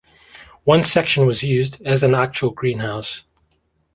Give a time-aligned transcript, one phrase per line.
[0.63, 3.23] One section was used as an actual greenhouse.